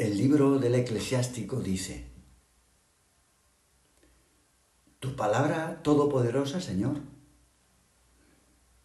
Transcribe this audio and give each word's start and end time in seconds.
El 0.00 0.16
libro 0.16 0.58
del 0.58 0.76
eclesiástico 0.76 1.60
dice, 1.60 2.06
Tu 4.98 5.14
palabra 5.14 5.82
todopoderosa, 5.82 6.62
Señor, 6.62 7.02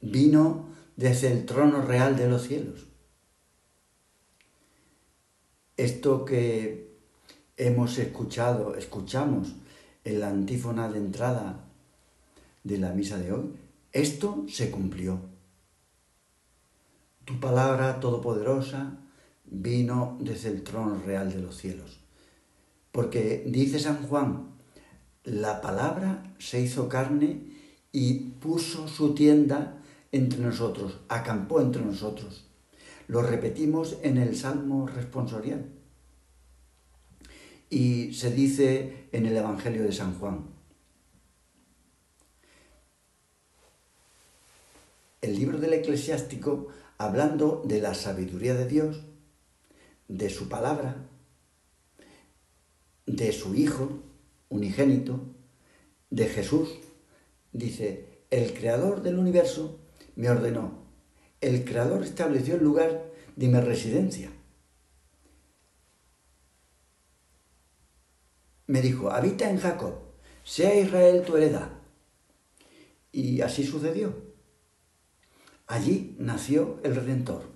vino 0.00 0.70
desde 0.96 1.30
el 1.30 1.46
trono 1.46 1.82
real 1.82 2.16
de 2.16 2.28
los 2.28 2.48
cielos. 2.48 2.88
Esto 5.76 6.24
que 6.24 6.98
hemos 7.56 7.96
escuchado, 7.98 8.74
escuchamos 8.74 9.54
en 10.02 10.18
la 10.18 10.30
antífona 10.30 10.88
de 10.88 10.98
entrada 10.98 11.64
de 12.64 12.78
la 12.78 12.90
misa 12.90 13.18
de 13.18 13.30
hoy, 13.30 13.54
esto 13.92 14.46
se 14.48 14.72
cumplió. 14.72 15.20
Tu 17.24 17.38
palabra 17.38 18.00
todopoderosa 18.00 18.98
vino 19.54 20.18
desde 20.20 20.50
el 20.50 20.62
trono 20.62 21.00
real 21.04 21.32
de 21.32 21.40
los 21.40 21.56
cielos. 21.56 22.00
Porque 22.92 23.44
dice 23.46 23.78
San 23.78 24.06
Juan, 24.06 24.50
la 25.24 25.60
palabra 25.60 26.34
se 26.38 26.60
hizo 26.60 26.88
carne 26.88 27.40
y 27.92 28.14
puso 28.14 28.88
su 28.88 29.14
tienda 29.14 29.80
entre 30.12 30.40
nosotros, 30.40 31.00
acampó 31.08 31.60
entre 31.60 31.82
nosotros. 31.82 32.46
Lo 33.08 33.22
repetimos 33.22 33.98
en 34.02 34.18
el 34.18 34.36
Salmo 34.36 34.86
responsorial. 34.86 35.66
Y 37.70 38.14
se 38.14 38.30
dice 38.30 39.08
en 39.12 39.26
el 39.26 39.36
Evangelio 39.36 39.82
de 39.82 39.92
San 39.92 40.18
Juan. 40.18 40.46
El 45.20 45.36
libro 45.36 45.58
del 45.58 45.72
eclesiástico, 45.72 46.68
hablando 46.98 47.62
de 47.64 47.80
la 47.80 47.94
sabiduría 47.94 48.54
de 48.54 48.68
Dios, 48.68 49.02
de 50.08 50.30
su 50.30 50.48
palabra, 50.48 51.08
de 53.06 53.32
su 53.32 53.54
Hijo 53.54 54.02
unigénito, 54.48 55.20
de 56.10 56.26
Jesús, 56.26 56.70
dice, 57.52 58.24
el 58.30 58.54
creador 58.54 59.02
del 59.02 59.18
universo 59.18 59.80
me 60.16 60.30
ordenó, 60.30 60.84
el 61.40 61.64
creador 61.64 62.04
estableció 62.04 62.56
el 62.56 62.64
lugar 62.64 63.10
de 63.36 63.48
mi 63.48 63.60
residencia. 63.60 64.30
Me 68.66 68.80
dijo, 68.80 69.10
habita 69.10 69.50
en 69.50 69.58
Jacob, 69.58 69.94
sea 70.42 70.74
Israel 70.74 71.22
tu 71.26 71.36
heredad. 71.36 71.70
Y 73.12 73.40
así 73.42 73.64
sucedió. 73.64 74.34
Allí 75.66 76.16
nació 76.18 76.80
el 76.82 76.94
Redentor. 76.94 77.53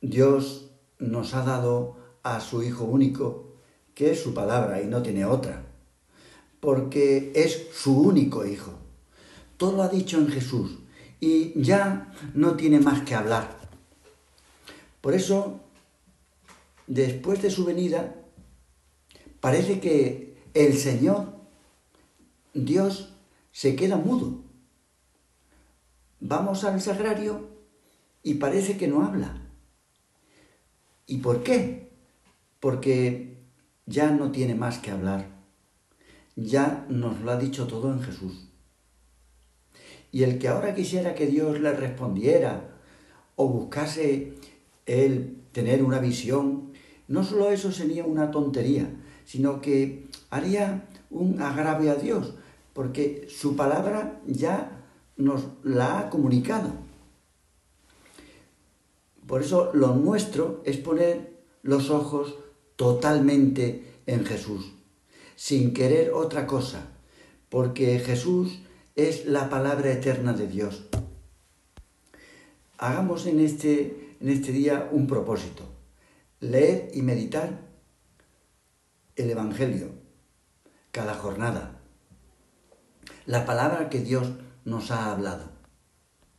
Dios 0.00 0.70
nos 0.98 1.34
ha 1.34 1.44
dado 1.44 1.96
a 2.22 2.40
su 2.40 2.62
Hijo 2.62 2.84
único, 2.84 3.56
que 3.94 4.12
es 4.12 4.22
su 4.22 4.32
palabra 4.32 4.80
y 4.80 4.86
no 4.86 5.02
tiene 5.02 5.26
otra, 5.26 5.66
porque 6.60 7.32
es 7.34 7.68
su 7.74 8.00
único 8.00 8.46
Hijo. 8.46 8.72
Todo 9.56 9.76
lo 9.76 9.82
ha 9.82 9.88
dicho 9.88 10.18
en 10.18 10.28
Jesús 10.28 10.78
y 11.20 11.60
ya 11.60 12.12
no 12.34 12.56
tiene 12.56 12.80
más 12.80 13.02
que 13.02 13.14
hablar. 13.14 13.58
Por 15.02 15.14
eso, 15.14 15.60
después 16.86 17.42
de 17.42 17.50
su 17.50 17.64
venida, 17.64 18.14
parece 19.40 19.80
que 19.80 20.36
el 20.54 20.78
Señor, 20.78 21.34
Dios, 22.54 23.12
se 23.52 23.76
queda 23.76 23.96
mudo. 23.96 24.40
Vamos 26.20 26.64
al 26.64 26.80
sagrario 26.80 27.48
y 28.22 28.34
parece 28.34 28.78
que 28.78 28.88
no 28.88 29.04
habla. 29.04 29.49
¿Y 31.10 31.16
por 31.16 31.42
qué? 31.42 31.90
Porque 32.60 33.36
ya 33.84 34.12
no 34.12 34.30
tiene 34.30 34.54
más 34.54 34.78
que 34.78 34.92
hablar. 34.92 35.26
Ya 36.36 36.86
nos 36.88 37.20
lo 37.22 37.32
ha 37.32 37.36
dicho 37.36 37.66
todo 37.66 37.92
en 37.92 38.00
Jesús. 38.00 38.48
Y 40.12 40.22
el 40.22 40.38
que 40.38 40.46
ahora 40.46 40.72
quisiera 40.72 41.16
que 41.16 41.26
Dios 41.26 41.58
le 41.58 41.72
respondiera 41.72 42.78
o 43.34 43.48
buscase 43.48 44.34
él 44.86 45.36
tener 45.50 45.82
una 45.82 45.98
visión, 45.98 46.70
no 47.08 47.24
solo 47.24 47.50
eso 47.50 47.72
sería 47.72 48.04
una 48.04 48.30
tontería, 48.30 48.88
sino 49.24 49.60
que 49.60 50.06
haría 50.30 50.86
un 51.10 51.42
agravio 51.42 51.90
a 51.90 51.96
Dios, 51.96 52.34
porque 52.72 53.26
su 53.28 53.56
palabra 53.56 54.20
ya 54.28 54.84
nos 55.16 55.48
la 55.64 55.98
ha 55.98 56.08
comunicado. 56.08 56.70
Por 59.30 59.42
eso 59.42 59.70
lo 59.74 59.94
nuestro 59.94 60.60
es 60.64 60.76
poner 60.78 61.44
los 61.62 61.88
ojos 61.88 62.34
totalmente 62.74 64.00
en 64.06 64.26
Jesús, 64.26 64.72
sin 65.36 65.72
querer 65.72 66.10
otra 66.12 66.48
cosa, 66.48 66.88
porque 67.48 68.00
Jesús 68.00 68.58
es 68.96 69.26
la 69.26 69.48
palabra 69.48 69.92
eterna 69.92 70.32
de 70.32 70.48
Dios. 70.48 70.88
Hagamos 72.76 73.26
en 73.26 73.38
este, 73.38 74.16
en 74.20 74.30
este 74.30 74.50
día 74.50 74.88
un 74.90 75.06
propósito, 75.06 75.62
leer 76.40 76.90
y 76.92 77.02
meditar 77.02 77.60
el 79.14 79.30
Evangelio 79.30 79.90
cada 80.90 81.14
jornada, 81.14 81.78
la 83.26 83.44
palabra 83.44 83.90
que 83.90 84.00
Dios 84.00 84.28
nos 84.64 84.90
ha 84.90 85.12
hablado. 85.12 85.59